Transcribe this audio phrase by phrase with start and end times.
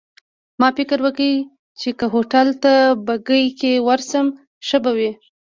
[0.59, 1.31] ما فکر وکړ،
[1.79, 4.25] چي که هوټل ته په بګۍ کي ورشم
[4.67, 5.11] ښه به وي.